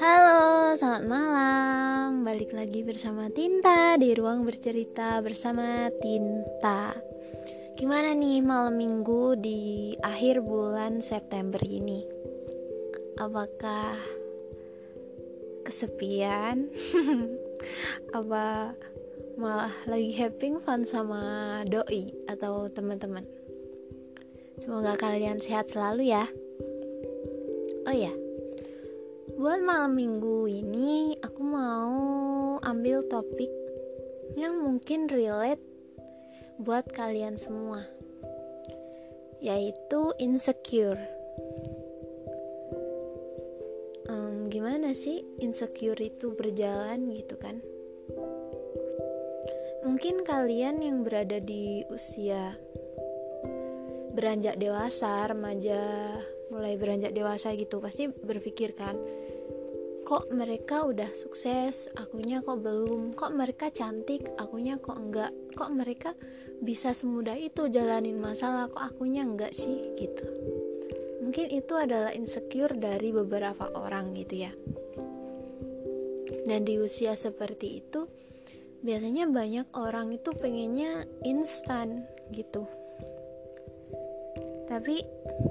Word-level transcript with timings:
Halo, 0.00 0.72
selamat 0.72 1.04
malam. 1.04 2.24
Balik 2.24 2.56
lagi 2.56 2.80
bersama 2.80 3.28
Tinta 3.28 4.00
di 4.00 4.16
ruang 4.16 4.48
bercerita 4.48 5.20
bersama 5.20 5.92
Tinta. 6.00 6.96
Gimana 7.76 8.16
nih 8.16 8.40
malam 8.40 8.80
minggu 8.80 9.36
di 9.36 9.92
akhir 10.00 10.40
bulan 10.40 11.04
September 11.04 11.60
ini? 11.60 12.00
Apakah 13.20 14.00
kesepian? 15.68 16.72
Apa 18.16 18.72
malah 19.36 19.76
lagi 19.84 20.16
having 20.16 20.56
fun 20.64 20.88
sama 20.88 21.60
doi 21.68 22.16
atau 22.32 22.64
teman-teman? 22.72 23.45
Semoga 24.56 24.96
kalian 24.96 25.40
sehat 25.40 25.72
selalu 25.72 26.12
ya. 26.12 26.24
Oh 27.86 27.94
ya, 27.94 28.10
Buat 29.36 29.60
malam 29.68 29.92
minggu 29.92 30.48
ini 30.48 31.12
aku 31.20 31.44
mau 31.44 32.56
ambil 32.64 33.04
topik 33.04 33.52
yang 34.32 34.64
mungkin 34.64 35.12
relate 35.12 35.60
buat 36.56 36.88
kalian 36.88 37.36
semua 37.36 37.84
yaitu 39.44 40.08
insecure 40.16 40.96
um, 44.08 44.48
gimana 44.48 44.96
sih 44.96 45.20
insecure 45.36 46.00
itu 46.00 46.32
berjalan 46.32 47.12
gitu 47.12 47.36
kan 47.36 47.60
mungkin 49.84 50.24
kalian 50.24 50.80
yang 50.80 51.04
berada 51.04 51.44
di 51.44 51.84
usia 51.92 52.56
beranjak 54.16 54.56
dewasa 54.56 55.28
remaja 55.28 56.08
mulai 56.48 56.80
beranjak 56.80 57.12
dewasa 57.12 57.52
gitu 57.52 57.84
pasti 57.84 58.08
berpikir 58.08 58.72
kan 58.72 58.96
kok 60.06 60.30
mereka 60.30 60.86
udah 60.86 61.10
sukses, 61.10 61.90
akunya 61.98 62.38
kok 62.38 62.62
belum, 62.62 63.18
kok 63.18 63.34
mereka 63.34 63.74
cantik, 63.74 64.22
akunya 64.38 64.78
kok 64.78 65.02
enggak, 65.02 65.34
kok 65.58 65.74
mereka 65.74 66.14
bisa 66.62 66.94
semudah 66.94 67.34
itu 67.34 67.66
jalanin 67.66 68.22
masalah, 68.22 68.70
kok 68.70 68.94
akunya 68.94 69.26
enggak 69.26 69.50
sih 69.50 69.82
gitu. 69.98 70.22
Mungkin 71.26 71.50
itu 71.50 71.74
adalah 71.74 72.14
insecure 72.14 72.78
dari 72.78 73.10
beberapa 73.10 73.66
orang 73.74 74.14
gitu 74.14 74.46
ya. 74.46 74.54
Dan 76.46 76.62
di 76.62 76.78
usia 76.78 77.18
seperti 77.18 77.82
itu, 77.82 78.06
biasanya 78.86 79.26
banyak 79.26 79.74
orang 79.74 80.14
itu 80.14 80.30
pengennya 80.38 81.02
instan 81.26 82.06
gitu. 82.30 82.62
Tapi 84.66 85.02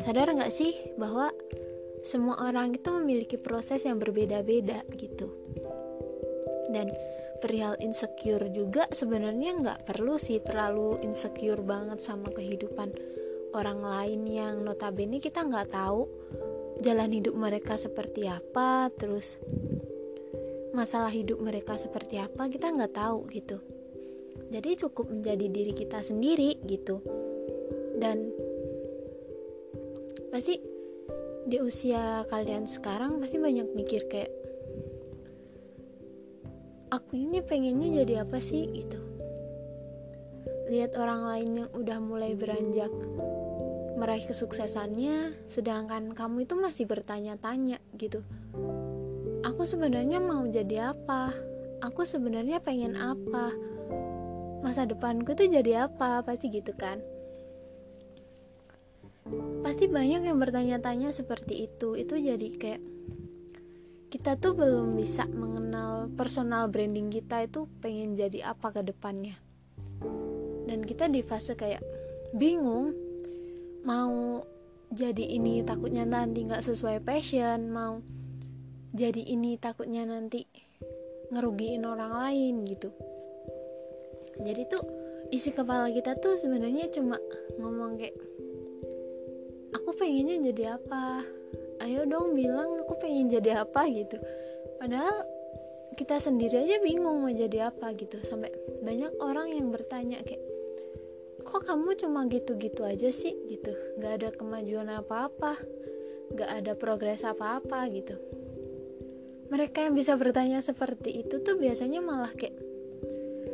sadar 0.04 0.32
nggak 0.36 0.52
sih 0.52 0.76
bahwa 1.00 1.32
semua 2.06 2.38
orang 2.46 2.76
itu 2.76 2.92
memiliki 2.94 3.36
proses 3.40 3.82
yang 3.88 3.98
berbeda-beda 3.98 4.86
gitu? 4.94 5.32
Dan 6.70 6.92
perihal 7.40 7.80
insecure 7.80 8.52
juga 8.52 8.88
sebenarnya 8.92 9.56
nggak 9.60 9.80
perlu 9.88 10.20
sih 10.20 10.40
terlalu 10.44 11.00
insecure 11.04 11.62
banget 11.64 12.00
sama 12.04 12.32
kehidupan 12.32 12.92
orang 13.56 13.80
lain 13.80 14.22
yang 14.28 14.56
notabene 14.62 15.24
kita 15.24 15.48
nggak 15.48 15.72
tahu 15.72 16.10
jalan 16.84 17.08
hidup 17.08 17.36
mereka 17.40 17.80
seperti 17.80 18.28
apa 18.28 18.92
terus 18.92 19.40
masalah 20.76 21.08
hidup 21.08 21.40
mereka 21.40 21.80
seperti 21.80 22.20
apa 22.20 22.52
kita 22.52 22.68
nggak 22.68 22.94
tahu 23.00 23.24
gitu. 23.32 23.64
Jadi 24.52 24.76
cukup 24.76 25.08
menjadi 25.08 25.48
diri 25.48 25.72
kita 25.72 26.04
sendiri 26.04 26.60
gitu. 26.68 27.00
Dan 27.96 28.30
pasti 30.36 30.60
di 31.48 31.64
usia 31.64 32.28
kalian 32.28 32.68
sekarang 32.68 33.24
pasti 33.24 33.40
banyak 33.40 33.72
mikir 33.72 34.04
kayak 34.12 34.28
aku 36.92 37.16
ini 37.16 37.40
pengennya 37.40 38.04
jadi 38.04 38.28
apa 38.28 38.44
sih? 38.44 38.68
gitu. 38.68 39.00
Lihat 40.68 41.00
orang 41.00 41.24
lain 41.32 41.50
yang 41.64 41.72
udah 41.72 42.04
mulai 42.04 42.36
beranjak 42.36 42.92
meraih 43.96 44.28
kesuksesannya 44.28 45.48
sedangkan 45.48 46.12
kamu 46.12 46.44
itu 46.44 46.60
masih 46.60 46.84
bertanya-tanya 46.84 47.80
gitu. 47.96 48.20
Aku 49.48 49.64
sebenarnya 49.64 50.20
mau 50.20 50.44
jadi 50.52 50.92
apa? 50.92 51.32
Aku 51.80 52.04
sebenarnya 52.04 52.60
pengen 52.60 53.00
apa? 53.00 53.56
Masa 54.60 54.84
depanku 54.84 55.32
tuh 55.32 55.48
jadi 55.48 55.88
apa? 55.88 56.28
Pasti 56.28 56.52
gitu 56.52 56.76
kan 56.76 57.15
pasti 59.66 59.90
banyak 59.90 60.30
yang 60.30 60.38
bertanya-tanya 60.38 61.10
seperti 61.10 61.66
itu. 61.66 61.98
Itu 61.98 62.16
jadi 62.16 62.48
kayak 62.56 62.82
kita 64.14 64.38
tuh 64.38 64.56
belum 64.56 64.96
bisa 64.96 65.28
mengenal 65.28 66.08
personal 66.14 66.70
branding 66.70 67.12
kita 67.12 67.44
itu 67.44 67.68
pengen 67.82 68.14
jadi 68.14 68.54
apa 68.54 68.72
ke 68.72 68.82
depannya. 68.86 69.36
Dan 70.66 70.86
kita 70.86 71.10
di 71.10 71.26
fase 71.26 71.58
kayak 71.58 71.82
bingung 72.38 72.94
mau 73.86 74.42
jadi 74.94 75.36
ini 75.36 75.66
takutnya 75.66 76.06
nanti 76.06 76.46
nggak 76.46 76.64
sesuai 76.64 77.04
passion 77.04 77.70
mau 77.70 78.00
jadi 78.96 79.20
ini 79.36 79.60
takutnya 79.60 80.08
nanti 80.08 80.48
ngerugiin 81.34 81.84
orang 81.84 82.14
lain 82.16 82.64
gitu. 82.70 82.94
Jadi 84.40 84.62
tuh 84.72 84.84
isi 85.34 85.52
kepala 85.52 85.90
kita 85.92 86.16
tuh 86.22 86.38
sebenarnya 86.38 86.88
cuma 86.94 87.18
ngomong 87.60 87.98
kayak 88.00 88.16
aku 89.76 89.92
pengennya 89.92 90.40
jadi 90.52 90.80
apa? 90.80 91.28
Ayo 91.84 92.08
dong 92.08 92.34
bilang 92.34 92.80
aku 92.80 92.96
pengen 92.96 93.28
jadi 93.28 93.68
apa 93.68 93.84
gitu. 93.92 94.16
Padahal 94.80 95.28
kita 95.96 96.20
sendiri 96.20 96.64
aja 96.64 96.80
bingung 96.80 97.20
mau 97.20 97.32
jadi 97.32 97.72
apa 97.72 97.92
gitu. 97.96 98.24
Sampai 98.24 98.52
banyak 98.84 99.20
orang 99.20 99.52
yang 99.52 99.68
bertanya 99.72 100.24
kayak 100.24 100.44
kok 101.44 101.68
kamu 101.68 101.94
cuma 102.00 102.26
gitu-gitu 102.32 102.88
aja 102.88 103.12
sih? 103.12 103.36
gitu. 103.52 103.72
Gak 104.00 104.24
ada 104.24 104.30
kemajuan 104.32 104.88
apa-apa. 104.92 105.60
Gak 106.34 106.50
ada 106.64 106.74
progres 106.80 107.28
apa-apa 107.28 107.86
gitu. 107.92 108.16
Mereka 109.52 109.86
yang 109.86 109.94
bisa 109.94 110.18
bertanya 110.18 110.64
seperti 110.64 111.22
itu 111.22 111.44
tuh 111.44 111.60
biasanya 111.60 112.02
malah 112.02 112.34
kayak 112.34 112.58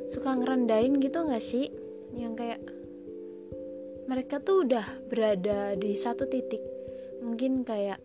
suka 0.08 0.38
ngerendahin 0.38 1.02
gitu 1.02 1.26
gak 1.28 1.44
sih? 1.44 1.68
Yang 2.16 2.34
kayak 2.38 2.62
mereka 4.10 4.42
tuh 4.42 4.66
udah 4.66 4.86
berada 5.10 5.76
di 5.78 5.94
satu 5.94 6.26
titik. 6.26 6.62
Mungkin 7.22 7.62
kayak 7.62 8.02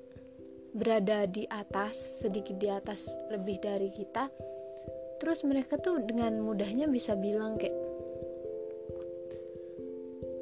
berada 0.77 1.25
di 1.25 1.49
atas 1.49 2.21
sedikit 2.21 2.61
di 2.61 2.69
atas 2.69 3.09
lebih 3.33 3.57
dari 3.65 3.89
kita. 3.89 4.29
Terus 5.17 5.41
mereka 5.49 5.81
tuh 5.81 6.05
dengan 6.05 6.37
mudahnya 6.45 6.85
bisa 6.93 7.17
bilang 7.17 7.57
kayak 7.57 7.73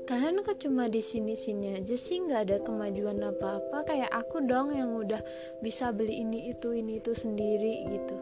kalian 0.05 0.45
kok 0.45 0.61
cuma 0.61 0.91
di 0.91 1.01
sini 1.01 1.39
sini 1.39 1.79
aja 1.79 1.97
sih? 1.97 2.21
Nggak 2.21 2.41
ada 2.51 2.57
kemajuan 2.61 3.23
apa 3.25 3.63
apa 3.63 3.79
kayak 3.89 4.11
aku 4.13 4.45
dong 4.45 4.75
yang 4.75 4.93
udah 4.99 5.23
bisa 5.65 5.95
beli 5.95 6.21
ini 6.21 6.51
itu 6.51 6.75
ini 6.75 6.99
itu 6.99 7.15
sendiri 7.15 7.89
gitu. 7.89 8.17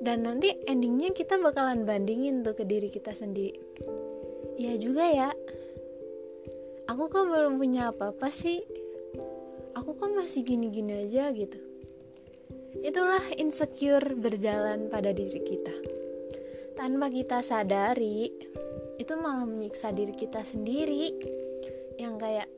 Dan 0.00 0.22
nanti 0.22 0.54
endingnya 0.70 1.10
kita 1.10 1.36
bakalan 1.42 1.82
bandingin 1.82 2.46
tuh 2.46 2.54
ke 2.54 2.62
diri 2.62 2.88
kita 2.88 3.10
sendiri. 3.10 3.58
Ya 4.56 4.78
juga 4.78 5.04
ya 5.10 5.28
aku 6.96 7.12
kok 7.12 7.28
belum 7.28 7.60
punya 7.60 7.92
apa-apa 7.92 8.32
sih? 8.32 8.64
Aku 9.76 10.00
kok 10.00 10.16
masih 10.16 10.48
gini-gini 10.48 11.04
aja 11.04 11.28
gitu. 11.28 11.60
Itulah 12.80 13.20
insecure 13.36 14.16
berjalan 14.16 14.88
pada 14.88 15.12
diri 15.12 15.44
kita. 15.44 15.76
Tanpa 16.72 17.12
kita 17.12 17.44
sadari 17.44 18.32
itu 18.96 19.12
malah 19.12 19.44
menyiksa 19.44 19.92
diri 19.92 20.16
kita 20.16 20.40
sendiri. 20.40 21.12
Yang 22.00 22.14
kayak 22.16 22.48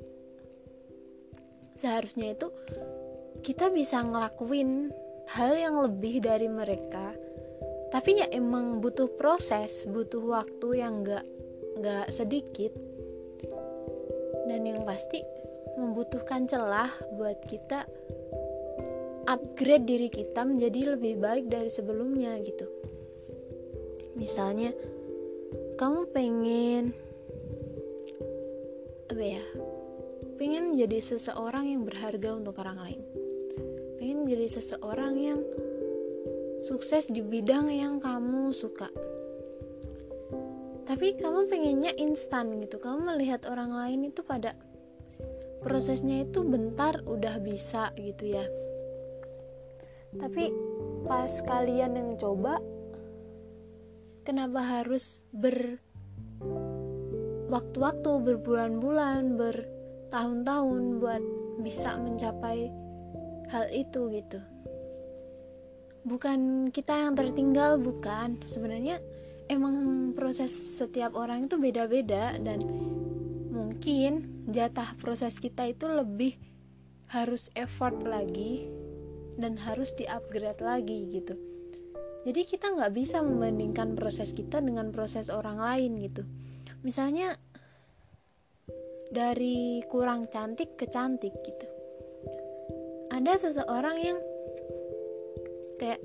seharusnya 1.74 2.38
itu 2.38 2.54
kita 3.42 3.74
bisa 3.74 4.06
ngelakuin 4.06 4.94
hal 5.34 5.58
yang 5.58 5.82
lebih 5.82 6.22
dari 6.22 6.46
mereka. 6.46 7.10
Tapi 7.90 8.22
ya 8.22 8.30
emang 8.30 8.78
butuh 8.78 9.10
proses 9.18 9.82
butuh 9.90 10.22
waktu 10.22 10.78
yang 10.78 11.02
gak 11.02 11.26
gak 11.82 12.14
sedikit 12.14 12.87
dan 14.48 14.64
yang 14.64 14.82
pasti 14.88 15.20
membutuhkan 15.78 16.48
celah 16.48 16.90
buat 17.14 17.38
kita 17.46 17.86
upgrade 19.28 19.84
diri 19.84 20.08
kita 20.08 20.42
menjadi 20.42 20.96
lebih 20.96 21.20
baik 21.20 21.52
dari 21.52 21.68
sebelumnya 21.68 22.34
gitu. 22.40 22.64
Misalnya 24.16 24.72
kamu 25.76 26.00
pengen 26.10 26.84
apa 29.08 29.24
ya 29.24 29.44
pengen 30.40 30.74
menjadi 30.74 31.14
seseorang 31.14 31.68
yang 31.68 31.82
berharga 31.84 32.34
untuk 32.34 32.56
orang 32.58 32.78
lain. 32.82 33.02
Pengen 34.00 34.24
menjadi 34.24 34.58
seseorang 34.58 35.14
yang 35.20 35.40
sukses 36.64 37.12
di 37.12 37.22
bidang 37.22 37.70
yang 37.70 38.02
kamu 38.02 38.50
suka 38.50 38.90
tapi 40.88 41.12
kamu 41.20 41.52
pengennya 41.52 41.92
instan 42.00 42.56
gitu. 42.64 42.80
Kamu 42.80 43.12
melihat 43.12 43.44
orang 43.44 43.76
lain 43.76 44.08
itu 44.08 44.24
pada 44.24 44.56
prosesnya 45.60 46.24
itu 46.24 46.40
bentar 46.40 47.04
udah 47.04 47.36
bisa 47.44 47.92
gitu 48.00 48.32
ya. 48.32 48.48
Tapi 50.16 50.48
pas 51.04 51.28
kalian 51.44 51.92
yang 51.92 52.10
coba 52.16 52.56
kenapa 54.24 54.64
harus 54.64 55.20
ber 55.28 55.76
waktu-waktu 57.52 58.10
berbulan-bulan 58.24 59.36
bertahun-tahun 59.36 61.04
buat 61.04 61.22
bisa 61.60 62.00
mencapai 62.00 62.72
hal 63.52 63.68
itu 63.76 64.08
gitu? 64.08 64.40
Bukan 66.08 66.72
kita 66.72 66.96
yang 66.96 67.12
tertinggal 67.12 67.76
bukan. 67.76 68.40
Sebenarnya 68.48 69.04
emang 69.48 70.10
proses 70.12 70.52
setiap 70.52 71.16
orang 71.16 71.48
itu 71.48 71.56
beda-beda 71.56 72.36
dan 72.38 72.62
mungkin 73.48 74.44
jatah 74.48 74.94
proses 75.00 75.40
kita 75.40 75.66
itu 75.68 75.88
lebih 75.88 76.36
harus 77.08 77.48
effort 77.56 77.96
lagi 78.04 78.68
dan 79.40 79.56
harus 79.56 79.96
di-upgrade 79.96 80.60
lagi 80.60 81.08
gitu. 81.08 81.34
Jadi 82.28 82.44
kita 82.44 82.76
nggak 82.76 82.92
bisa 82.92 83.24
membandingkan 83.24 83.96
proses 83.96 84.36
kita 84.36 84.60
dengan 84.60 84.92
proses 84.92 85.32
orang 85.32 85.56
lain 85.56 85.96
gitu. 86.04 86.26
Misalnya 86.84 87.32
dari 89.08 89.80
kurang 89.88 90.28
cantik 90.28 90.76
ke 90.76 90.84
cantik 90.90 91.32
gitu. 91.40 91.66
Ada 93.08 93.48
seseorang 93.48 93.96
yang 94.04 94.18
kayak 95.80 96.02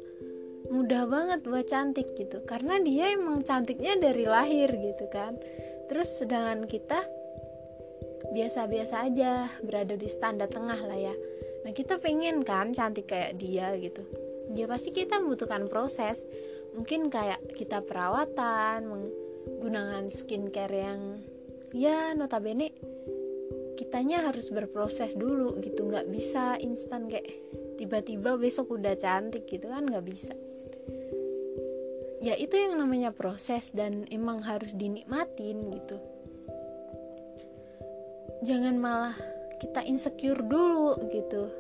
mudah 0.74 1.06
banget 1.06 1.46
buat 1.46 1.70
cantik 1.70 2.18
gitu. 2.18 2.42
Karena 2.50 2.82
dia 2.82 3.14
emang 3.14 3.46
cantiknya 3.46 3.94
dari 4.02 4.26
lahir 4.26 4.74
gitu 4.74 5.06
kan. 5.14 5.38
Terus 5.86 6.18
sedangkan 6.18 6.66
kita 6.66 7.06
biasa-biasa 8.34 9.06
aja 9.06 9.46
berada 9.62 9.94
di 9.94 10.10
standar 10.10 10.50
tengah 10.50 10.82
lah 10.82 10.98
ya. 10.98 11.14
Nah 11.62 11.72
kita 11.72 12.02
pengen 12.02 12.42
kan 12.42 12.74
cantik 12.74 13.06
kayak 13.06 13.38
dia 13.38 13.78
gitu. 13.78 14.02
Ya 14.58 14.66
pasti 14.66 14.90
kita 14.90 15.22
membutuhkan 15.22 15.70
proses. 15.70 16.26
Mungkin 16.74 17.14
kayak 17.14 17.54
kita 17.54 17.86
perawatan 17.86 18.90
menggunakan 18.90 20.10
skincare 20.10 20.74
yang 20.74 21.22
ya 21.70 22.18
notabene 22.18 22.74
kitanya 23.78 24.26
harus 24.26 24.50
berproses 24.50 25.14
dulu 25.14 25.54
gitu. 25.62 25.86
Nggak 25.86 26.10
bisa 26.10 26.58
instan 26.58 27.14
kayak 27.14 27.30
tiba-tiba 27.78 28.42
besok 28.42 28.74
udah 28.74 28.98
cantik 28.98 29.46
gitu 29.46 29.70
kan 29.70 29.86
nggak 29.86 30.06
bisa 30.06 30.34
ya 32.24 32.40
itu 32.40 32.56
yang 32.56 32.80
namanya 32.80 33.12
proses 33.12 33.76
dan 33.76 34.08
emang 34.08 34.40
harus 34.40 34.72
dinikmatin 34.72 35.68
gitu. 35.76 36.00
Jangan 38.48 38.80
malah 38.80 39.16
kita 39.60 39.84
insecure 39.84 40.40
dulu 40.40 40.96
gitu. 41.12 41.52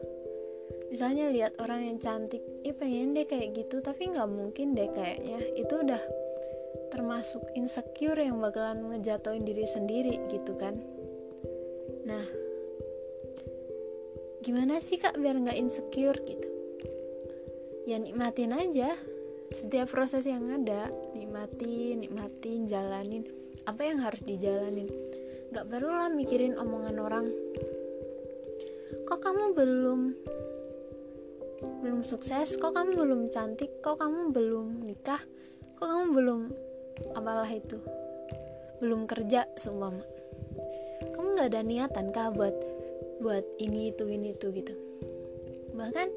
Misalnya 0.88 1.28
lihat 1.36 1.60
orang 1.60 1.84
yang 1.84 1.98
cantik 2.00 2.40
eh 2.64 2.72
pengen 2.72 3.12
deh 3.12 3.28
kayak 3.28 3.52
gitu 3.60 3.84
tapi 3.84 4.08
nggak 4.16 4.30
mungkin 4.32 4.72
deh 4.72 4.88
kayaknya. 4.96 5.44
Itu 5.60 5.84
udah 5.84 6.00
termasuk 6.96 7.44
insecure 7.60 8.24
yang 8.24 8.40
bakalan 8.40 8.88
ngejatoin 8.88 9.44
diri 9.44 9.68
sendiri 9.68 10.16
gitu 10.32 10.56
kan. 10.56 10.80
Nah 12.08 12.24
gimana 14.40 14.80
sih 14.80 14.96
kak 14.96 15.20
biar 15.20 15.36
nggak 15.44 15.60
insecure 15.60 16.20
gitu? 16.24 16.50
Ya 17.84 18.00
nikmatin 18.00 18.56
aja 18.56 18.96
setiap 19.54 19.94
proses 19.94 20.26
yang 20.26 20.50
ada 20.50 20.90
nikmatin 21.14 22.02
nikmatin 22.02 22.66
jalanin 22.66 23.24
apa 23.64 23.82
yang 23.86 24.02
harus 24.04 24.20
dijalanin. 24.26 24.90
Nggak 25.54 25.70
perlu 25.70 25.94
lah 25.94 26.10
mikirin 26.10 26.58
omongan 26.58 26.98
orang. 27.00 27.26
Kok 29.06 29.20
kamu 29.22 29.54
belum 29.54 30.02
belum 31.86 32.02
sukses? 32.04 32.58
Kok 32.60 32.74
kamu 32.76 32.98
belum 32.98 33.22
cantik? 33.30 33.80
Kok 33.80 34.02
kamu 34.02 34.34
belum 34.34 34.84
nikah? 34.84 35.22
Kok 35.78 35.88
kamu 35.88 36.06
belum 36.12 36.42
apalah 37.16 37.48
itu? 37.48 37.80
Belum 38.82 39.08
kerja 39.08 39.48
seumpama. 39.56 40.04
Kamu 41.14 41.38
nggak 41.38 41.50
ada 41.54 41.62
niatan 41.64 42.12
kah 42.12 42.34
buat 42.34 42.56
buat 43.24 43.46
ini 43.62 43.94
itu 43.94 44.10
ini 44.10 44.36
itu 44.36 44.52
gitu? 44.52 44.74
Bahkan 45.78 46.10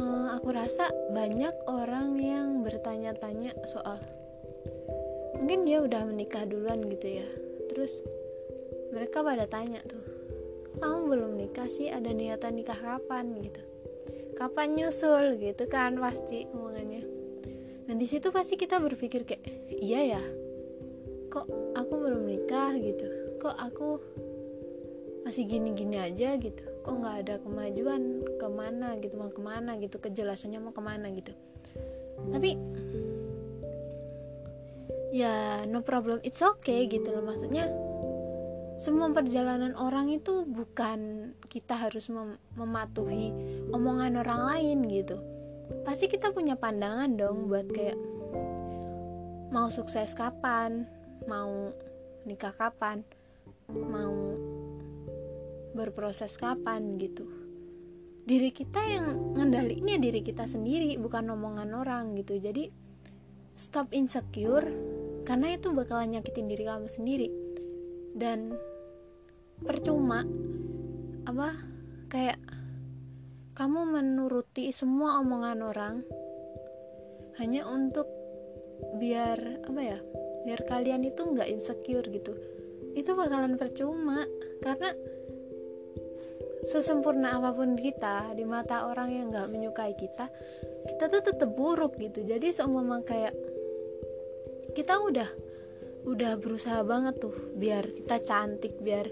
uh, 0.00 0.40
aku 0.40 0.48
rasa 0.56 0.88
banyak 1.12 1.52
orang 1.68 2.16
yang 2.16 2.64
bertanya-tanya 2.64 3.52
soal 3.68 4.00
mungkin 5.36 5.68
dia 5.68 5.84
udah 5.84 6.04
menikah 6.08 6.44
duluan 6.48 6.84
gitu 6.88 7.20
ya. 7.20 7.28
Terus 7.72 8.00
mereka 8.90 9.20
pada 9.22 9.44
tanya 9.46 9.80
tuh 9.84 10.02
kamu 10.80 11.00
belum 11.12 11.32
nikah 11.36 11.68
sih? 11.68 11.92
Ada 11.92 12.10
niatan 12.12 12.56
nikah 12.56 12.76
kapan? 12.76 13.36
gitu. 13.36 13.60
Kapan 14.36 14.78
nyusul? 14.78 15.36
gitu 15.36 15.68
kan 15.68 16.00
pasti 16.00 16.48
omongannya. 16.50 17.04
Dan 17.90 17.98
di 17.98 18.06
situ 18.06 18.30
pasti 18.30 18.54
kita 18.54 18.78
berpikir 18.78 19.26
kayak 19.26 19.44
iya 19.68 20.16
ya 20.16 20.22
kok 21.30 21.46
aku 21.78 21.94
belum 21.94 22.26
nikah 22.26 22.74
gitu? 22.78 23.06
Kok 23.38 23.56
aku 23.56 23.88
masih 25.22 25.46
gini-gini 25.46 25.96
aja 25.98 26.34
gitu? 26.38 26.62
Kok 26.82 26.94
nggak 27.00 27.16
ada 27.26 27.34
kemajuan 27.42 28.22
ke 28.40 28.48
mana 28.48 28.96
gitu 28.96 29.20
mau 29.20 29.28
ke 29.28 29.44
mana 29.44 29.76
gitu 29.76 30.00
kejelasannya 30.00 30.64
mau 30.64 30.72
ke 30.72 30.80
mana 30.80 31.12
gitu. 31.12 31.36
Tapi 32.32 32.56
ya 35.12 35.66
no 35.68 35.84
problem 35.84 36.24
it's 36.24 36.40
okay 36.40 36.88
gitu 36.88 37.12
loh. 37.12 37.20
Maksudnya 37.20 37.68
semua 38.80 39.12
perjalanan 39.12 39.76
orang 39.76 40.08
itu 40.08 40.48
bukan 40.48 41.30
kita 41.52 41.76
harus 41.76 42.08
mem 42.08 42.40
mematuhi 42.56 43.28
omongan 43.76 44.24
orang 44.24 44.40
lain 44.56 44.78
gitu. 44.88 45.20
Pasti 45.84 46.08
kita 46.08 46.32
punya 46.32 46.56
pandangan 46.56 47.12
dong 47.20 47.52
buat 47.52 47.68
kayak 47.68 48.00
mau 49.52 49.68
sukses 49.68 50.16
kapan 50.16 50.86
mau 51.28 51.74
nikah 52.24 52.54
kapan 52.54 53.02
mau 53.68 54.14
berproses 55.74 56.38
kapan 56.38 56.98
gitu 56.98 57.39
diri 58.30 58.54
kita 58.54 58.78
yang 58.78 59.34
ngendalinya 59.34 59.98
diri 59.98 60.22
kita 60.22 60.46
sendiri 60.46 60.94
bukan 61.02 61.34
omongan 61.34 61.74
orang 61.74 62.14
gitu. 62.14 62.38
Jadi 62.38 62.70
stop 63.58 63.90
insecure 63.90 64.70
karena 65.26 65.58
itu 65.58 65.74
bakalan 65.74 66.14
nyakitin 66.14 66.46
diri 66.46 66.62
kamu 66.62 66.86
sendiri. 66.86 67.28
Dan 68.14 68.54
percuma 69.66 70.22
apa 71.26 71.58
kayak 72.06 72.38
kamu 73.58 73.98
menuruti 73.98 74.70
semua 74.70 75.18
omongan 75.18 75.58
orang 75.66 75.96
hanya 77.42 77.66
untuk 77.66 78.06
biar 79.02 79.66
apa 79.66 79.80
ya 79.82 79.98
biar 80.46 80.60
kalian 80.70 81.02
itu 81.02 81.26
nggak 81.26 81.50
insecure 81.50 82.06
gitu. 82.06 82.38
Itu 82.94 83.18
bakalan 83.18 83.58
percuma 83.58 84.22
karena 84.62 84.94
sesempurna 86.64 87.40
apa 87.40 87.56
pun 87.56 87.72
kita 87.72 88.36
di 88.36 88.44
mata 88.44 88.84
orang 88.84 89.08
yang 89.08 89.26
nggak 89.32 89.48
menyukai 89.48 89.96
kita 89.96 90.28
kita 90.86 91.04
tuh 91.12 91.22
tetap 91.32 91.50
buruk 91.52 91.96
gitu. 92.00 92.24
Jadi 92.24 92.52
seumpama 92.52 93.04
kayak 93.04 93.36
kita 94.72 94.96
udah 95.00 95.28
udah 96.08 96.32
berusaha 96.40 96.80
banget 96.80 97.20
tuh 97.20 97.36
biar 97.56 97.84
kita 97.84 98.16
cantik 98.24 98.80
biar 98.80 99.08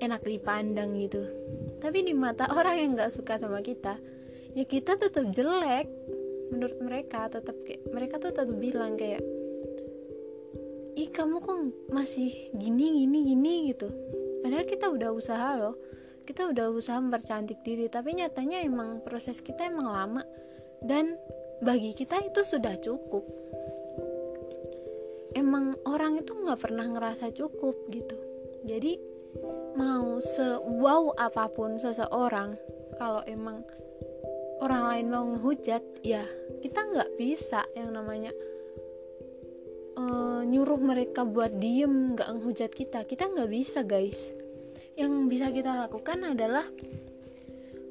enak 0.00 0.24
dipandang 0.24 0.96
gitu. 0.96 1.24
Tapi 1.80 2.04
di 2.04 2.12
mata 2.16 2.48
orang 2.58 2.76
yang 2.80 2.90
nggak 2.96 3.12
suka 3.12 3.36
sama 3.36 3.60
kita 3.60 4.00
ya 4.56 4.64
kita 4.66 4.96
tetap 4.96 5.24
jelek 5.28 5.88
menurut 6.52 6.78
mereka. 6.80 7.28
Tetap 7.28 7.56
kayak 7.64 7.82
mereka 7.92 8.14
tuh 8.20 8.32
tetap 8.32 8.56
bilang 8.56 8.96
kayak 8.96 9.22
ih 10.96 11.08
kamu 11.08 11.40
kok 11.40 11.56
masih 11.92 12.32
gini 12.56 13.04
gini 13.04 13.18
gini 13.24 13.54
gitu. 13.72 13.88
Padahal 14.40 14.64
kita 14.64 14.88
udah 14.88 15.12
usaha 15.12 15.56
loh 15.60 15.76
kita 16.30 16.46
udah 16.46 16.70
usaha 16.70 16.94
mempercantik 17.02 17.58
diri 17.66 17.90
tapi 17.90 18.14
nyatanya 18.14 18.62
emang 18.62 19.02
proses 19.02 19.42
kita 19.42 19.66
emang 19.66 19.90
lama. 19.90 20.22
Dan 20.78 21.18
bagi 21.58 21.90
kita 21.90 22.22
itu 22.22 22.46
sudah 22.46 22.78
cukup. 22.78 23.26
Emang 25.34 25.74
orang 25.90 26.22
itu 26.22 26.30
nggak 26.30 26.62
pernah 26.62 26.86
ngerasa 26.86 27.34
cukup 27.34 27.74
gitu. 27.90 28.14
Jadi 28.62 28.94
mau 29.74 30.22
se 30.22 30.62
wow 30.62 31.10
apa 31.18 31.50
pun 31.50 31.82
seseorang 31.82 32.54
kalau 32.94 33.26
emang 33.26 33.66
orang 34.62 34.86
lain 34.86 35.06
mau 35.10 35.24
ngehujat 35.34 35.82
ya 36.02 36.22
kita 36.62 36.82
nggak 36.82 37.10
bisa 37.14 37.62
yang 37.78 37.94
namanya 37.94 38.34
uh, 39.98 40.42
nyuruh 40.46 40.78
mereka 40.78 41.26
buat 41.26 41.58
diem 41.58 42.14
nggak 42.14 42.38
ngehujat 42.38 42.70
kita. 42.70 43.02
Kita 43.02 43.26
nggak 43.26 43.50
bisa 43.50 43.82
guys 43.82 44.39
yang 45.00 45.32
bisa 45.32 45.48
kita 45.48 45.72
lakukan 45.72 46.36
adalah 46.36 46.68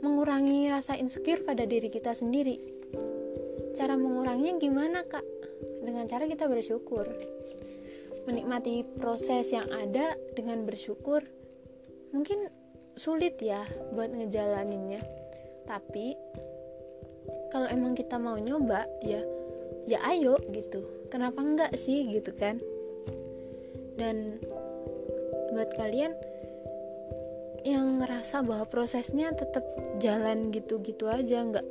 mengurangi 0.05 0.69
rasa 0.69 0.93
insecure 0.95 1.41
pada 1.41 1.65
diri 1.65 1.89
kita 1.89 2.13
sendiri. 2.13 2.61
Cara 3.73 3.97
menguranginya 3.97 4.61
gimana, 4.61 5.01
Kak? 5.01 5.25
Dengan 5.81 6.05
cara 6.05 6.29
kita 6.29 6.45
bersyukur. 6.45 7.09
Menikmati 8.29 8.85
proses 9.01 9.49
yang 9.49 9.65
ada 9.73 10.13
dengan 10.37 10.61
bersyukur. 10.69 11.25
Mungkin 12.13 12.59
sulit 12.99 13.39
ya 13.39 13.63
buat 13.95 14.11
ngejalaninnya 14.11 14.99
tapi 15.63 16.19
kalau 17.47 17.71
emang 17.71 17.95
kita 17.95 18.19
mau 18.19 18.35
nyoba 18.35 18.83
ya 18.99 19.23
ya 19.87 20.03
ayo 20.11 20.35
gitu 20.51 20.83
kenapa 21.07 21.39
enggak 21.39 21.71
sih 21.79 22.11
gitu 22.11 22.35
kan 22.35 22.59
dan 23.95 24.43
buat 25.55 25.71
kalian 25.79 26.11
yang 27.65 27.99
ngerasa 27.99 28.43
bahwa 28.45 28.65
prosesnya 28.67 29.31
tetap 29.35 29.63
jalan 29.99 30.51
gitu-gitu 30.53 31.07
aja 31.07 31.43
nggak 31.43 31.65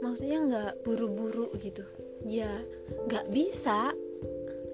maksudnya 0.00 0.38
nggak 0.44 0.72
buru-buru 0.82 1.52
gitu. 1.60 1.84
Ya 2.24 2.50
nggak 3.08 3.28
bisa. 3.32 3.92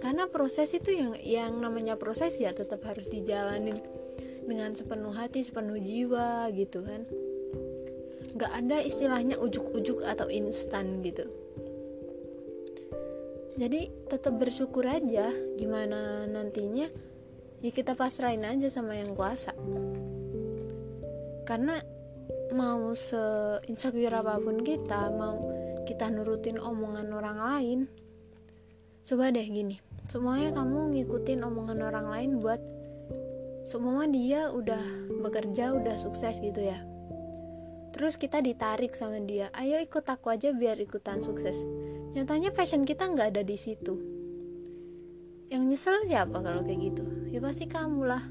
Karena 0.01 0.31
proses 0.31 0.71
itu 0.77 0.95
yang 0.95 1.13
yang 1.19 1.53
namanya 1.59 1.99
proses 1.99 2.37
ya 2.39 2.55
tetap 2.55 2.85
harus 2.87 3.11
dijalanin 3.11 3.77
dengan 4.47 4.71
sepenuh 4.77 5.11
hati 5.11 5.43
sepenuh 5.43 5.79
jiwa 5.79 6.47
gitu 6.55 6.87
kan. 6.87 7.03
Nggak 8.37 8.53
ada 8.53 8.79
istilahnya 8.85 9.37
ujuk-ujuk 9.43 10.05
atau 10.07 10.31
instan 10.31 11.03
gitu. 11.03 11.27
Jadi 13.57 13.89
tetap 14.07 14.37
bersyukur 14.37 14.85
aja 14.85 15.33
gimana 15.57 16.29
nantinya 16.29 16.93
ya 17.65 17.71
kita 17.73 17.97
pasrahin 17.97 18.45
aja 18.45 18.69
sama 18.69 19.01
yang 19.01 19.17
kuasa 19.17 19.57
karena 21.47 21.79
mau 22.51 22.91
se 22.99 23.19
insecure 23.71 24.11
apa 24.11 24.43
pun 24.43 24.59
kita 24.61 25.15
mau 25.15 25.39
kita 25.87 26.11
nurutin 26.11 26.59
omongan 26.59 27.15
orang 27.15 27.39
lain 27.39 27.79
coba 29.07 29.31
deh 29.31 29.47
gini. 29.47 29.79
Semuanya 30.11 30.55
kamu 30.55 30.95
ngikutin 30.95 31.47
omongan 31.47 31.79
orang 31.83 32.07
lain 32.11 32.31
buat 32.43 32.59
semua 33.67 34.07
dia 34.11 34.51
udah 34.51 34.83
bekerja 35.23 35.75
udah 35.75 35.95
sukses 35.95 36.39
gitu 36.43 36.63
ya. 36.63 36.83
Terus 37.95 38.19
kita 38.19 38.43
ditarik 38.43 38.99
sama 38.99 39.23
dia 39.23 39.51
ayo 39.55 39.79
ikut 39.79 40.03
aku 40.03 40.35
aja 40.35 40.51
biar 40.51 40.79
ikutan 40.83 41.23
sukses. 41.23 41.63
Nyatanya 42.19 42.51
passion 42.51 42.83
kita 42.83 43.07
nggak 43.07 43.39
ada 43.39 43.43
di 43.47 43.55
situ. 43.55 43.95
Yang 45.47 45.63
nyesel 45.71 45.99
siapa 46.11 46.43
kalau 46.43 46.67
kayak 46.67 46.91
gitu? 46.91 47.07
Ya 47.31 47.39
pasti 47.39 47.71
kamu 47.71 48.03
lah. 48.03 48.23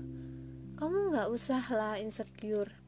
Kamu 0.75 1.15
nggak 1.15 1.31
usah 1.31 1.63
lah 1.71 1.95
insecure 1.95 2.84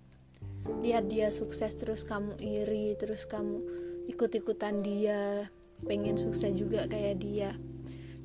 lihat 0.84 1.10
dia 1.12 1.34
sukses 1.34 1.74
terus 1.76 2.08
kamu 2.08 2.38
iri 2.40 2.96
terus 2.96 3.28
kamu 3.28 3.60
ikut-ikutan 4.08 4.80
dia 4.82 5.52
pengen 5.84 6.18
sukses 6.18 6.54
juga 6.56 6.88
kayak 6.90 7.22
dia. 7.22 7.52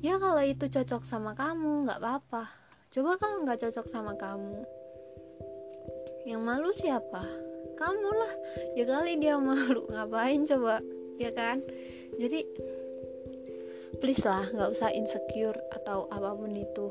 Ya 0.03 0.19
kalau 0.19 0.41
itu 0.43 0.67
cocok 0.67 1.03
sama 1.05 1.35
kamu 1.35 1.87
nggak 1.87 1.99
apa-apa. 2.01 2.49
Coba 2.91 3.15
kalau 3.19 3.43
nggak 3.45 3.59
cocok 3.67 3.85
sama 3.87 4.13
kamu 4.15 4.63
yang 6.23 6.43
malu 6.43 6.71
siapa? 6.71 7.23
Kamu 7.75 8.09
lah. 8.15 8.33
Ya 8.79 8.87
kali 8.87 9.19
dia 9.19 9.35
malu 9.39 9.83
ngapain 9.91 10.47
coba? 10.47 10.79
Ya 11.19 11.31
kan? 11.35 11.59
Jadi 12.19 12.47
please 13.99 14.23
lah 14.23 14.47
nggak 14.51 14.71
usah 14.71 14.89
insecure 14.95 15.59
atau 15.71 16.07
apa 16.11 16.31
pun 16.35 16.51
itu. 16.55 16.87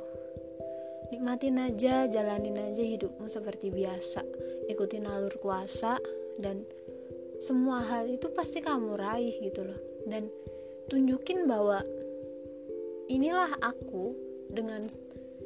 Nikmatin 1.12 1.61
aja 1.61 2.09
jalanin 2.09 2.56
aja 2.56 2.80
hidupmu 2.80 3.28
seperti 3.28 3.68
biasa 3.68 4.25
ikutin 4.71 5.09
alur 5.09 5.35
kuasa 5.42 5.99
dan 6.38 6.62
semua 7.42 7.83
hal 7.83 8.07
itu 8.07 8.31
pasti 8.31 8.62
kamu 8.62 8.95
raih 8.95 9.35
gitu 9.42 9.66
loh. 9.66 9.81
Dan 10.07 10.31
tunjukin 10.87 11.47
bahwa 11.47 11.83
inilah 13.11 13.50
aku 13.59 14.14
dengan 14.52 14.87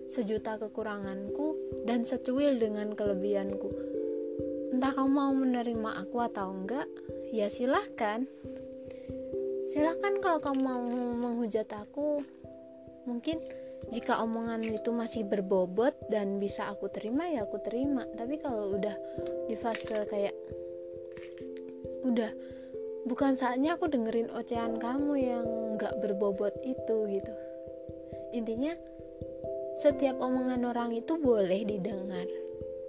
sejuta 0.06 0.61
kekuranganku 0.61 1.56
dan 1.88 2.04
secuil 2.04 2.61
dengan 2.61 2.92
kelebihanku. 2.92 3.70
Entah 4.76 4.92
kamu 4.92 5.11
mau 5.11 5.32
menerima 5.32 6.04
aku 6.04 6.20
atau 6.20 6.52
enggak 6.52 6.87
ya 7.32 7.49
silahkan. 7.49 8.28
Silahkan 9.66 10.20
kalau 10.23 10.38
kamu 10.38 10.61
mau 10.62 10.82
menghujat 11.16 11.66
aku 11.75 12.23
mungkin 13.06 13.38
jika 13.94 14.18
omongan 14.18 14.66
itu 14.66 14.90
masih 14.90 15.22
berbobot 15.22 15.94
dan 16.10 16.42
bisa 16.42 16.66
aku 16.66 16.90
terima 16.90 17.30
ya 17.30 17.46
aku 17.46 17.62
terima. 17.62 18.02
Tapi 18.18 18.42
kalau 18.42 18.74
udah 18.74 18.96
di 19.46 19.54
fase 19.54 20.02
kayak 20.10 20.34
udah 22.02 22.30
bukan 23.06 23.38
saatnya 23.38 23.78
aku 23.78 23.86
dengerin 23.86 24.30
ocehan 24.34 24.78
kamu 24.82 25.12
yang 25.18 25.46
gak 25.78 25.94
berbobot 26.02 26.54
itu 26.66 27.06
gitu. 27.06 27.32
Intinya 28.34 28.74
setiap 29.78 30.18
omongan 30.18 30.66
orang 30.66 30.90
itu 30.90 31.14
boleh 31.14 31.62
didengar. 31.62 32.26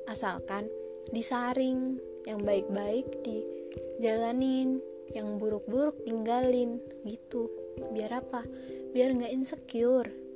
Asalkan 0.10 0.66
disaring 1.14 2.02
yang 2.26 2.42
baik-baik 2.42 3.06
dijalanin 3.22 4.82
yang 5.14 5.38
buruk-buruk 5.38 5.96
tinggalin 6.04 6.82
gitu. 7.06 7.48
Biar 7.94 8.18
apa? 8.18 8.44
Biar 8.92 9.14
nggak 9.14 9.32
insecure 9.32 10.27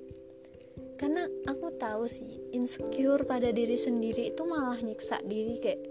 karena 1.02 1.26
aku 1.50 1.74
tahu 1.82 2.06
sih 2.06 2.54
insecure 2.54 3.26
pada 3.26 3.50
diri 3.50 3.74
sendiri 3.74 4.30
itu 4.30 4.46
malah 4.46 4.78
nyiksa 4.78 5.18
diri 5.26 5.58
kayak 5.58 5.82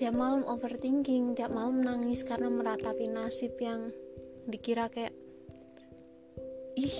tiap 0.00 0.16
malam 0.16 0.40
overthinking 0.48 1.36
tiap 1.36 1.52
malam 1.52 1.84
nangis 1.84 2.24
karena 2.24 2.48
meratapi 2.48 3.12
nasib 3.12 3.52
yang 3.60 3.92
dikira 4.48 4.88
kayak 4.88 5.12
ih 6.80 6.96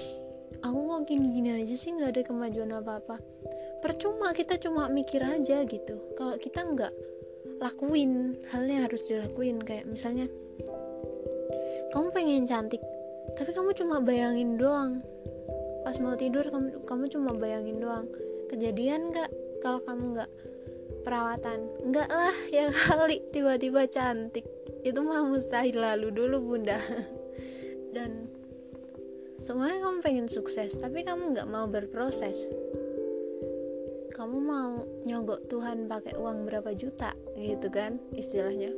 aku 0.61 0.79
kok 0.93 1.03
gini-gini 1.09 1.65
aja 1.65 1.73
sih 1.73 1.97
nggak 1.97 2.21
ada 2.21 2.23
kemajuan 2.29 2.77
apa-apa. 2.77 3.17
Percuma 3.81 4.37
kita 4.37 4.61
cuma 4.61 4.87
mikir 4.93 5.25
aja 5.25 5.65
gitu. 5.65 5.99
Kalau 6.15 6.37
kita 6.37 6.63
nggak 6.63 6.93
lakuin 7.59 8.37
halnya 8.53 8.85
harus 8.85 9.09
dilakuin. 9.09 9.59
Kayak 9.65 9.89
misalnya 9.89 10.29
kamu 11.93 12.09
pengen 12.13 12.49
cantik 12.49 12.81
tapi 13.37 13.53
kamu 13.53 13.71
cuma 13.77 14.01
bayangin 14.01 14.57
doang 14.57 15.05
pas 15.93 16.01
mau 16.01 16.17
tidur 16.17 16.49
kamu, 16.49 16.89
kamu 16.89 17.05
cuma 17.13 17.37
bayangin 17.37 17.77
doang. 17.77 18.09
Kejadian 18.49 19.13
nggak 19.13 19.29
kalau 19.61 19.77
kamu 19.85 20.17
nggak 20.17 20.31
perawatan? 21.05 21.69
Nggak 21.85 22.09
lah 22.09 22.37
ya 22.57 22.73
kali. 22.73 23.21
Tiba-tiba 23.29 23.85
cantik. 23.93 24.49
Itu 24.89 25.05
mah 25.05 25.21
mustahil 25.29 25.77
lalu 25.77 26.09
dulu 26.09 26.49
bunda. 26.49 26.81
Dan 27.95 28.25
semuanya 29.45 29.85
kamu 29.85 30.01
pengen 30.01 30.29
sukses 30.33 30.81
tapi 30.81 31.05
kamu 31.05 31.37
nggak 31.37 31.53
mau 31.53 31.69
berproses. 31.69 32.49
Kamu 34.17 34.41
mau 34.41 34.81
nyogok 35.05 35.45
Tuhan 35.53 35.93
pakai 35.93 36.17
uang 36.17 36.49
berapa 36.49 36.73
juta 36.73 37.13
gitu 37.37 37.69
kan 37.69 38.01
istilahnya. 38.17 38.73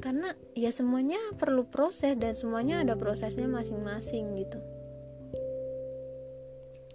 Karena 0.00 0.32
ya 0.56 0.72
semuanya 0.72 1.20
perlu 1.36 1.68
proses 1.68 2.16
dan 2.16 2.32
semuanya 2.32 2.80
ada 2.80 2.96
prosesnya 2.96 3.44
masing-masing 3.44 4.40
gitu 4.40 4.56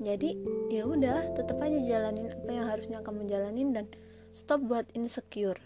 jadi 0.01 0.33
ya 0.73 0.89
udah 0.89 1.37
tetap 1.37 1.61
aja 1.61 1.77
jalanin 1.77 2.33
apa 2.33 2.49
yang 2.49 2.65
harusnya 2.65 2.99
kamu 3.05 3.29
jalanin 3.29 3.69
dan 3.69 3.85
stop 4.33 4.65
buat 4.65 4.89
insecure. 4.97 5.61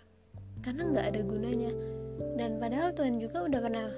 Karena 0.60 0.92
nggak 0.92 1.06
ada 1.15 1.22
gunanya. 1.24 1.72
Dan 2.36 2.60
padahal 2.60 2.92
Tuhan 2.92 3.24
juga 3.24 3.48
udah 3.48 3.60
pernah 3.63 3.89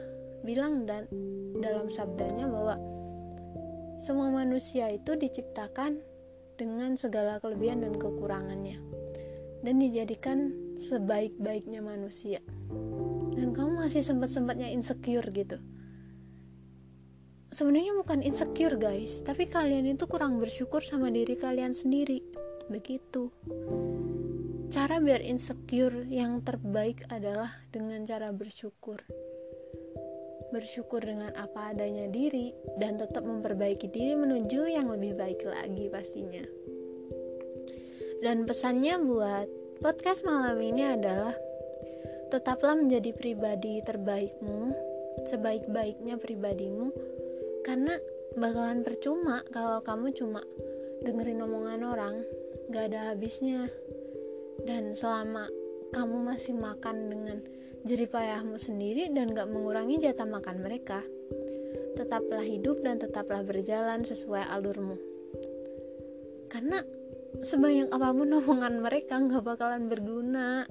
bilang 0.45 0.85
dan 0.85 1.09
dalam 1.57 1.89
sabdanya 1.89 2.45
bahwa 2.45 2.77
semua 3.97 4.29
manusia 4.29 4.93
itu 4.93 5.17
diciptakan 5.17 6.05
dengan 6.53 6.93
segala 7.01 7.41
kelebihan 7.41 7.81
dan 7.81 7.97
kekurangannya. 7.97 8.77
Dan 9.65 9.81
dijadikan 9.81 10.53
sebaik-baiknya 10.77 11.81
manusia. 11.81 12.45
Dan 13.33 13.57
kamu 13.57 13.89
masih 13.89 14.05
sempat-sempatnya 14.05 14.69
insecure 14.69 15.25
gitu 15.33 15.57
sebenarnya 17.51 17.93
bukan 17.95 18.19
insecure 18.23 18.75
guys. 18.75 19.23
Tapi 19.23 19.47
kalian 19.47 19.87
itu 19.87 20.05
kurang 20.09 20.39
bersyukur 20.39 20.83
sama 20.83 21.07
diri 21.11 21.35
kalian 21.39 21.71
sendiri. 21.71 22.19
Begitu. 22.67 23.31
Cara 24.67 24.99
biar 24.99 25.23
insecure 25.23 26.03
yang 26.11 26.43
terbaik 26.43 27.07
adalah 27.07 27.55
dengan 27.71 28.03
cara 28.03 28.35
bersyukur. 28.35 28.99
Bersyukur 30.51 31.03
dengan 31.03 31.31
apa 31.35 31.71
adanya 31.71 32.07
diri 32.11 32.51
dan 32.79 32.99
tetap 32.99 33.23
memperbaiki 33.23 33.87
diri 33.91 34.15
menuju 34.15 34.67
yang 34.67 34.91
lebih 34.91 35.15
baik 35.15 35.43
lagi 35.47 35.87
pastinya. 35.87 36.43
Dan 38.19 38.43
pesannya 38.43 38.99
buat 38.99 39.47
podcast 39.79 40.27
malam 40.27 40.57
ini 40.59 40.83
adalah 40.83 41.35
tetaplah 42.27 42.75
menjadi 42.75 43.15
pribadi 43.15 43.79
terbaikmu, 43.87 44.75
sebaik-baiknya 45.31 46.19
pribadimu 46.19 46.91
karena 47.67 47.99
bakalan 48.39 48.79
percuma 48.87 49.43
kalau 49.51 49.83
kamu 49.83 50.15
cuma 50.15 50.39
dengerin 51.03 51.43
omongan 51.43 51.83
orang, 51.83 52.15
gak 52.71 52.95
ada 52.95 53.11
habisnya. 53.11 53.67
Dan 54.63 54.95
selama 54.95 55.51
kamu 55.91 56.31
masih 56.31 56.55
makan 56.55 57.11
dengan 57.11 57.37
jeripayahmu 57.83 58.55
sendiri 58.55 59.11
dan 59.11 59.35
gak 59.35 59.51
mengurangi 59.51 59.99
jatah 59.99 60.23
makan 60.23 60.63
mereka. 60.63 61.03
Tetaplah 61.99 62.47
hidup 62.47 62.79
dan 62.87 63.03
tetaplah 63.03 63.43
berjalan 63.43 64.07
sesuai 64.07 64.47
alurmu. 64.47 64.95
Karena 66.47 66.79
sebanyak 67.43 67.91
apa 67.91 68.15
pun 68.15 68.31
omongan 68.39 68.79
mereka 68.79 69.19
nggak 69.19 69.43
bakalan 69.43 69.91
berguna 69.91 70.63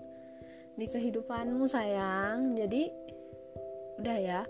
di 0.77 0.87
kehidupanmu 0.89 1.65
sayang 1.65 2.53
jadi 2.53 2.93
udah 3.97 4.19
ya 4.21 4.41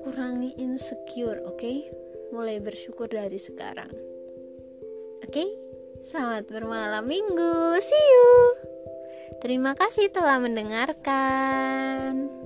kurangi 0.00 0.56
insecure 0.56 1.44
oke 1.44 1.60
okay? 1.60 1.84
mulai 2.32 2.56
bersyukur 2.56 3.06
dari 3.06 3.36
sekarang 3.36 3.92
oke 5.20 5.28
okay? 5.28 5.48
selamat 6.08 6.48
bermalam 6.48 7.04
minggu 7.04 7.76
see 7.84 8.06
you 8.16 8.32
terima 9.44 9.76
kasih 9.76 10.08
telah 10.08 10.40
mendengarkan 10.40 12.39